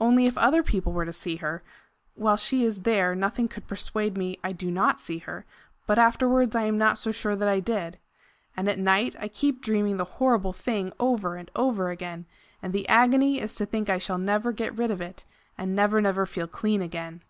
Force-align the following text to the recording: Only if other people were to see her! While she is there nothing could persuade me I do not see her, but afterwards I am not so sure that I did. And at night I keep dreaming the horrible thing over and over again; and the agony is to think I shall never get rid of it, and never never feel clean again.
Only 0.00 0.24
if 0.24 0.38
other 0.38 0.62
people 0.62 0.94
were 0.94 1.04
to 1.04 1.12
see 1.12 1.36
her! 1.36 1.62
While 2.14 2.38
she 2.38 2.64
is 2.64 2.84
there 2.84 3.14
nothing 3.14 3.48
could 3.48 3.68
persuade 3.68 4.16
me 4.16 4.38
I 4.42 4.52
do 4.52 4.70
not 4.70 4.98
see 4.98 5.18
her, 5.18 5.44
but 5.86 5.98
afterwards 5.98 6.56
I 6.56 6.62
am 6.62 6.78
not 6.78 6.96
so 6.96 7.12
sure 7.12 7.36
that 7.36 7.50
I 7.50 7.60
did. 7.60 7.98
And 8.56 8.66
at 8.70 8.78
night 8.78 9.14
I 9.20 9.28
keep 9.28 9.60
dreaming 9.60 9.98
the 9.98 10.06
horrible 10.16 10.54
thing 10.54 10.94
over 10.98 11.36
and 11.36 11.50
over 11.54 11.90
again; 11.90 12.24
and 12.62 12.72
the 12.72 12.88
agony 12.88 13.40
is 13.42 13.54
to 13.56 13.66
think 13.66 13.90
I 13.90 13.98
shall 13.98 14.16
never 14.16 14.52
get 14.52 14.74
rid 14.74 14.90
of 14.90 15.02
it, 15.02 15.26
and 15.58 15.76
never 15.76 16.00
never 16.00 16.24
feel 16.24 16.46
clean 16.46 16.80
again. 16.80 17.20